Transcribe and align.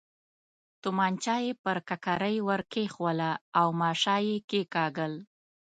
تومانچه 0.81 1.35
یې 1.45 1.51
پر 1.63 1.77
ککرۍ 1.87 2.37
ور 2.47 2.61
کېښووله 2.71 3.31
او 3.59 3.67
ماشه 3.79 4.15
یې 4.27 4.37
کېکاږل. 4.49 5.13